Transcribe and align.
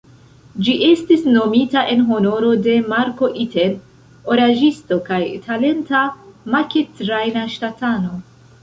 Ĝi 0.67 0.73
estis 0.85 1.27
nomita 1.35 1.83
en 1.95 2.01
honoro 2.07 2.49
de 2.69 2.73
"Marco 2.95 3.31
Iten", 3.45 3.77
oraĵisto 4.37 5.01
kaj 5.11 5.23
talenta 5.49 6.03
makettrajna 6.57 7.49
ŝatanto, 7.61 8.21